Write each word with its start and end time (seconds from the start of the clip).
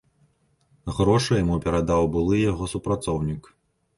Грошы 0.99 1.33
яму 1.43 1.57
перадаў 1.67 2.09
былы 2.15 2.39
яго 2.51 2.71
супрацоўнік. 2.75 3.43